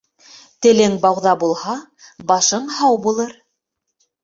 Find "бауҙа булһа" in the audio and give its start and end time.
1.03-1.77